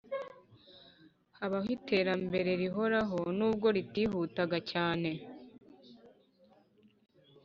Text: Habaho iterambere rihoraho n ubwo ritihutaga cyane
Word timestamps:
Habaho 1.37 1.67
iterambere 1.77 2.49
rihoraho 2.61 3.19
n 3.37 3.39
ubwo 3.49 3.67
ritihutaga 3.75 4.57
cyane 4.71 5.09